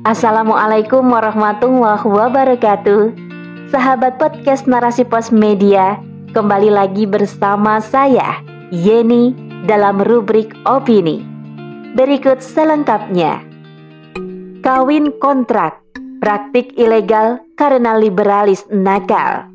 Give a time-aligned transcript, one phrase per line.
[0.00, 3.12] Assalamualaikum warahmatullahi wabarakatuh.
[3.68, 6.00] Sahabat podcast Narasi Pos Media,
[6.32, 8.40] kembali lagi bersama saya,
[8.72, 9.36] Yeni,
[9.68, 11.20] dalam rubrik opini.
[11.92, 13.44] Berikut selengkapnya.
[14.64, 15.84] Kawin kontrak,
[16.24, 19.52] praktik ilegal karena liberalis nakal.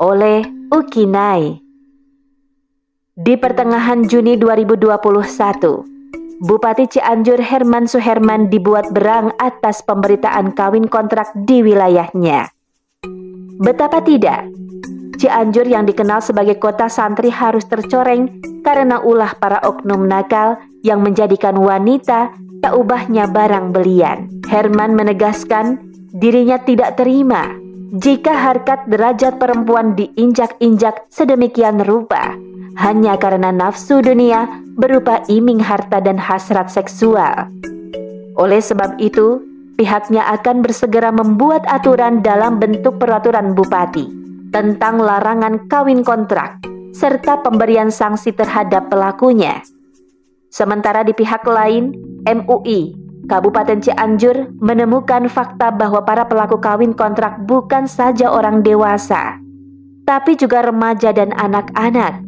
[0.00, 1.60] Oleh Ukinai.
[3.20, 5.97] Di pertengahan Juni 2021,
[6.38, 12.54] Bupati Cianjur Herman Suherman dibuat berang atas pemberitaan kawin kontrak di wilayahnya.
[13.58, 14.46] Betapa tidak,
[15.18, 21.58] Cianjur yang dikenal sebagai kota santri harus tercoreng karena ulah para oknum nakal yang menjadikan
[21.58, 22.30] wanita
[22.62, 24.30] tak ubahnya barang belian.
[24.46, 25.82] Herman menegaskan
[26.14, 27.50] dirinya tidak terima
[27.98, 32.38] jika harkat derajat perempuan diinjak-injak sedemikian rupa
[32.78, 34.46] hanya karena nafsu dunia
[34.78, 37.50] berupa iming harta dan hasrat seksual.
[38.38, 39.42] Oleh sebab itu,
[39.74, 44.06] pihaknya akan bersegera membuat aturan dalam bentuk peraturan bupati
[44.54, 46.62] tentang larangan kawin kontrak
[46.94, 49.58] serta pemberian sanksi terhadap pelakunya.
[50.54, 51.92] Sementara di pihak lain,
[52.24, 52.94] MUI
[53.28, 59.36] Kabupaten Cianjur menemukan fakta bahwa para pelaku kawin kontrak bukan saja orang dewasa,
[60.08, 62.27] tapi juga remaja dan anak-anak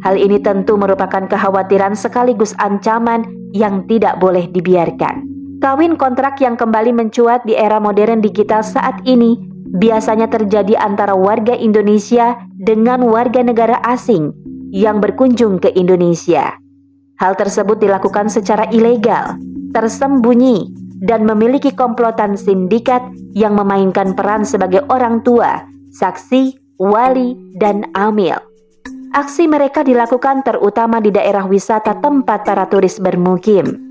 [0.00, 5.28] Hal ini tentu merupakan kekhawatiran sekaligus ancaman yang tidak boleh dibiarkan.
[5.60, 9.36] Kawin kontrak yang kembali mencuat di era modern digital saat ini
[9.76, 14.32] biasanya terjadi antara warga Indonesia dengan warga negara asing
[14.72, 16.56] yang berkunjung ke Indonesia.
[17.20, 19.36] Hal tersebut dilakukan secara ilegal,
[19.76, 20.72] tersembunyi,
[21.04, 23.04] dan memiliki komplotan sindikat
[23.36, 25.60] yang memainkan peran sebagai orang tua,
[25.92, 28.49] saksi, wali, dan amil.
[29.10, 33.90] Aksi mereka dilakukan terutama di daerah wisata tempat para turis bermukim.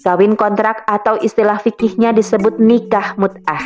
[0.00, 3.60] Kawin kontrak atau istilah fikihnya disebut nikah mut'ah.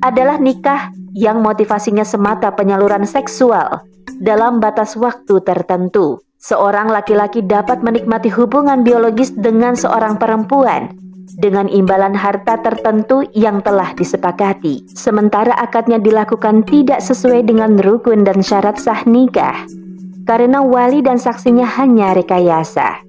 [0.00, 3.84] Adalah nikah yang motivasinya semata penyaluran seksual
[4.16, 6.24] dalam batas waktu tertentu.
[6.40, 10.88] Seorang laki-laki dapat menikmati hubungan biologis dengan seorang perempuan
[11.36, 14.88] dengan imbalan harta tertentu yang telah disepakati.
[14.96, 19.81] Sementara akadnya dilakukan tidak sesuai dengan rukun dan syarat sah nikah
[20.26, 23.02] karena wali dan saksinya hanya rekayasa.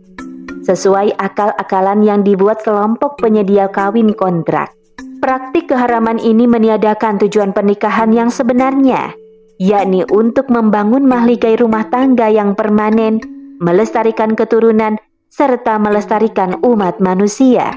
[0.64, 4.72] Sesuai akal-akalan yang dibuat kelompok penyedia kawin kontrak.
[5.20, 9.16] Praktik keharaman ini meniadakan tujuan pernikahan yang sebenarnya,
[9.60, 13.24] yakni untuk membangun mahligai rumah tangga yang permanen,
[13.64, 15.00] melestarikan keturunan,
[15.32, 17.76] serta melestarikan umat manusia.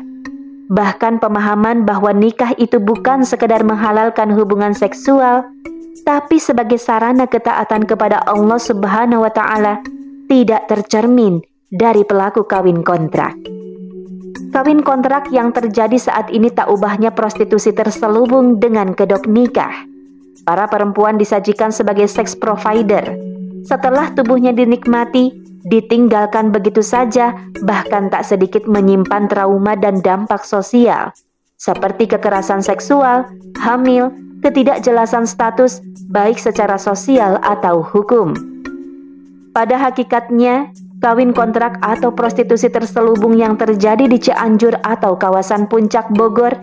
[0.66, 5.46] Bahkan pemahaman bahwa nikah itu bukan sekedar menghalalkan hubungan seksual,
[6.02, 9.80] tapi sebagai sarana ketaatan kepada Allah Subhanahu wa taala
[10.26, 11.40] tidak tercermin
[11.70, 13.36] dari pelaku kawin kontrak.
[14.50, 19.84] Kawin kontrak yang terjadi saat ini tak ubahnya prostitusi terselubung dengan kedok nikah.
[20.46, 23.02] Para perempuan disajikan sebagai seks provider.
[23.66, 25.34] Setelah tubuhnya dinikmati,
[25.66, 27.34] ditinggalkan begitu saja,
[27.66, 31.10] bahkan tak sedikit menyimpan trauma dan dampak sosial,
[31.58, 33.26] seperti kekerasan seksual,
[33.58, 34.14] hamil,
[34.46, 38.30] ketidakjelasan status baik secara sosial atau hukum.
[39.50, 40.70] Pada hakikatnya,
[41.02, 46.54] kawin kontrak atau prostitusi terselubung yang terjadi di Cianjur atau kawasan puncak Bogor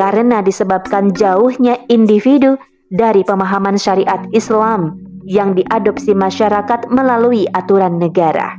[0.00, 2.56] karena disebabkan jauhnya individu
[2.88, 4.96] dari pemahaman syariat Islam
[5.28, 8.56] yang diadopsi masyarakat melalui aturan negara.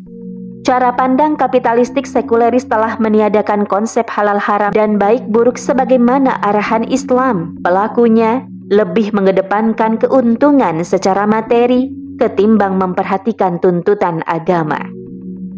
[0.67, 7.55] Cara pandang kapitalistik sekuleris telah meniadakan konsep halal haram dan baik buruk sebagaimana arahan Islam.
[7.63, 11.87] Pelakunya lebih mengedepankan keuntungan secara materi
[12.19, 14.81] ketimbang memperhatikan tuntutan agama.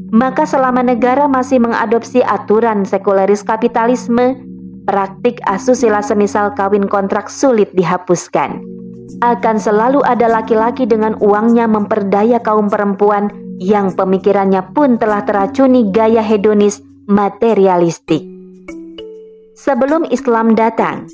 [0.09, 4.41] Maka selama negara masih mengadopsi aturan sekuleris kapitalisme,
[4.89, 8.61] praktik asusila semisal kawin kontrak sulit dihapuskan.
[9.21, 13.29] Akan selalu ada laki-laki dengan uangnya memperdaya kaum perempuan
[13.61, 18.23] yang pemikirannya pun telah teracuni gaya hedonis materialistik.
[19.59, 21.05] Sebelum Islam datang,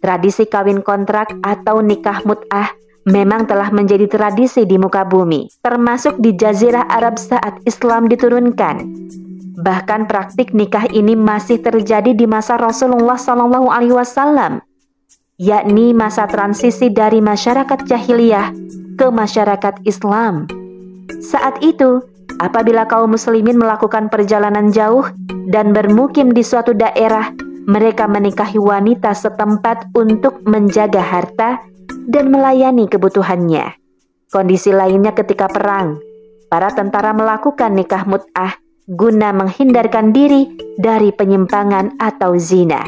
[0.00, 2.72] Tradisi kawin kontrak atau nikah mut'ah
[3.04, 8.80] memang telah menjadi tradisi di muka bumi, termasuk di Jazirah Arab saat Islam diturunkan.
[9.60, 14.64] Bahkan praktik nikah ini masih terjadi di masa Rasulullah Shallallahu Alaihi Wasallam,
[15.36, 18.56] yakni masa transisi dari masyarakat jahiliyah
[18.96, 20.48] ke masyarakat Islam.
[21.20, 22.00] Saat itu,
[22.40, 25.04] apabila kaum muslimin melakukan perjalanan jauh
[25.52, 31.60] dan bermukim di suatu daerah mereka menikahi wanita setempat untuk menjaga harta
[32.08, 33.76] dan melayani kebutuhannya.
[34.30, 35.98] Kondisi lainnya ketika perang,
[36.46, 38.54] para tentara melakukan nikah mut'ah
[38.90, 42.82] guna menghindarkan diri dari penyimpangan atau zina.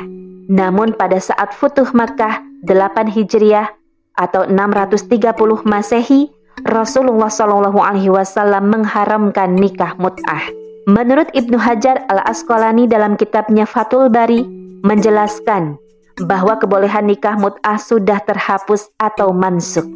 [0.50, 3.70] Namun pada saat Futuh Makkah 8 Hijriah
[4.18, 6.30] atau 630 Masehi,
[6.66, 10.42] Rasulullah Shallallahu Alaihi Wasallam mengharamkan nikah mut'ah.
[10.90, 15.78] Menurut Ibnu Hajar al Asqalani dalam kitabnya Fatul Bari menjelaskan
[16.26, 19.86] bahwa kebolehan nikah mut'ah sudah terhapus atau mansuk.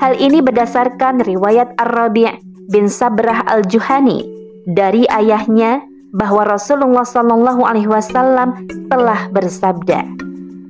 [0.00, 2.30] Hal ini berdasarkan riwayat Ar-Rabi'
[2.72, 4.24] bin Sabrah al-Juhani
[4.66, 5.84] dari ayahnya
[6.14, 10.06] bahwa Rasulullah Shallallahu Alaihi Wasallam telah bersabda,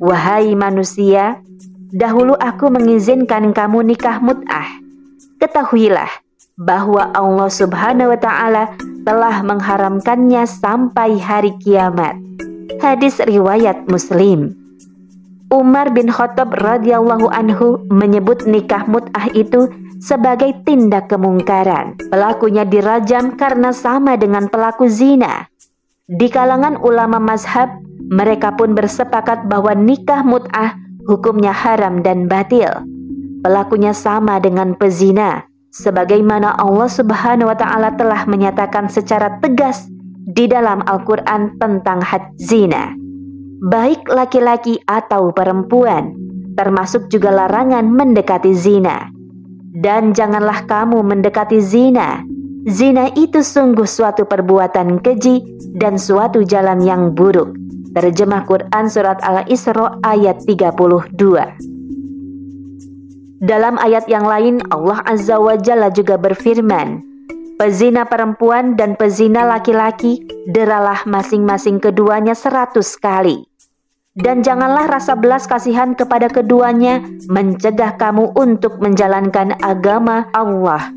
[0.01, 1.41] "Wahai manusia,
[1.95, 4.67] dahulu aku mengizinkan kamu nikah mut'ah.
[5.39, 6.11] Ketahuilah
[6.57, 8.65] bahwa Allah Subhanahu wa Ta'ala
[9.05, 12.17] telah mengharamkannya sampai hari kiamat."
[12.85, 14.53] Hadis riwayat Muslim.
[15.49, 19.73] Umar bin Khattab radhiyallahu anhu menyebut nikah mut'ah itu
[20.05, 21.97] sebagai tindak kemungkaran.
[22.13, 25.49] Pelakunya dirajam karena sama dengan pelaku zina.
[26.05, 27.73] Di kalangan ulama mazhab,
[28.13, 30.77] mereka pun bersepakat bahwa nikah mut'ah
[31.09, 32.69] hukumnya haram dan batil.
[33.41, 39.89] Pelakunya sama dengan pezina, sebagaimana Allah Subhanahu wa taala telah menyatakan secara tegas
[40.25, 42.97] di dalam Al-Qur'an tentang had zina.
[43.65, 46.17] Baik laki-laki atau perempuan,
[46.57, 49.09] termasuk juga larangan mendekati zina.
[49.75, 52.25] Dan janganlah kamu mendekati zina.
[52.65, 55.45] Zina itu sungguh suatu perbuatan keji
[55.77, 57.53] dan suatu jalan yang buruk.
[57.95, 60.75] Terjemah Quran Surat Al-Isra ayat 32
[63.39, 67.14] Dalam ayat yang lain Allah Azza wa Jalla juga berfirman
[67.55, 73.47] Pezina perempuan dan pezina laki-laki deralah masing-masing keduanya seratus kali
[74.15, 80.91] dan janganlah rasa belas kasihan kepada keduanya mencegah kamu untuk menjalankan agama Allah.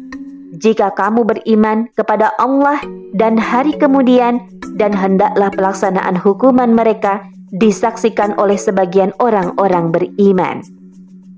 [0.57, 2.81] Jika kamu beriman kepada Allah
[3.13, 4.41] dan hari kemudian
[4.77, 10.61] dan hendaklah pelaksanaan hukuman mereka disaksikan oleh sebagian orang-orang beriman.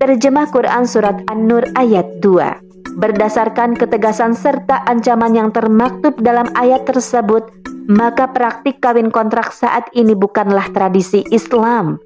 [0.00, 7.46] Terjemah Quran Surat An-Nur ayat 2 Berdasarkan ketegasan serta ancaman yang termaktub dalam ayat tersebut,
[7.86, 11.98] maka praktik kawin kontrak saat ini bukanlah tradisi Islam.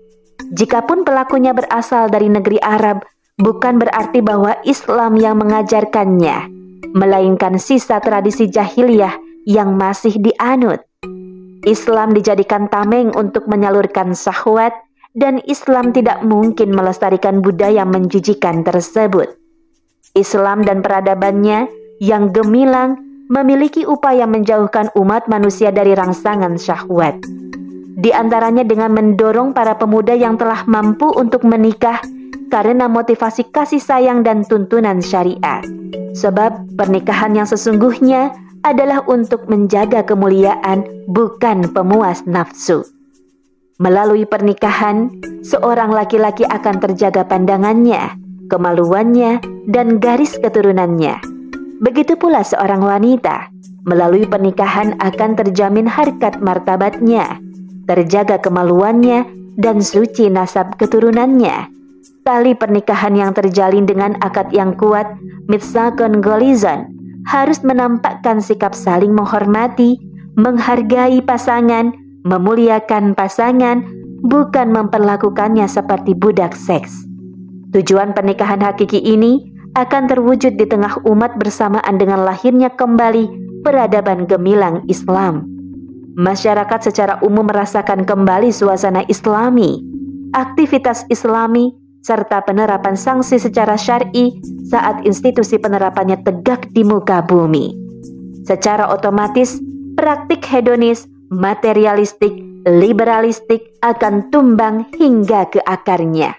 [0.52, 3.04] Jikapun pelakunya berasal dari negeri Arab,
[3.40, 6.52] bukan berarti bahwa Islam yang mengajarkannya,
[6.92, 9.16] melainkan sisa tradisi jahiliyah
[9.48, 10.84] yang masih dianut.
[11.64, 14.72] Islam dijadikan tameng untuk menyalurkan syahwat,
[15.14, 19.44] dan Islam tidak mungkin melestarikan budaya menjijikan tersebut.
[20.14, 21.66] Islam dan peradabannya
[21.99, 27.19] yang gemilang memiliki upaya menjauhkan umat manusia dari rangsangan syahwat.
[27.94, 31.99] Di antaranya dengan mendorong para pemuda yang telah mampu untuk menikah
[32.46, 35.66] karena motivasi kasih sayang dan tuntunan syariat.
[36.14, 42.87] Sebab pernikahan yang sesungguhnya adalah untuk menjaga kemuliaan, bukan pemuas nafsu.
[43.82, 45.10] Melalui pernikahan,
[45.43, 51.35] seorang laki-laki akan terjaga pandangannya, kemaluannya, dan garis keturunannya
[51.85, 53.52] Begitu pula seorang wanita,
[53.85, 57.37] melalui pernikahan akan terjamin harkat martabatnya,
[57.85, 59.26] terjaga kemaluannya,
[59.61, 61.69] dan suci nasab keturunannya.
[62.25, 65.12] Tali pernikahan yang terjalin dengan akad yang kuat,
[65.50, 66.88] mitzakon golizon,
[67.29, 70.00] harus menampakkan sikap saling menghormati,
[70.41, 71.93] menghargai pasangan,
[72.25, 73.85] memuliakan pasangan,
[74.25, 77.05] bukan memperlakukannya seperti budak seks.
[77.74, 83.26] Tujuan pernikahan hakiki ini akan terwujud di tengah umat bersamaan dengan lahirnya kembali
[83.66, 85.43] peradaban gemilang Islam.
[86.14, 89.82] Masyarakat secara umum merasakan kembali suasana Islami,
[90.31, 91.74] aktivitas Islami,
[92.06, 94.38] serta penerapan sanksi secara syar'i
[94.70, 97.74] saat institusi penerapannya tegak di muka bumi.
[98.46, 99.58] Secara otomatis,
[99.98, 102.31] praktik hedonis, materialistik,
[102.70, 106.38] liberalistik akan tumbang hingga ke akarnya.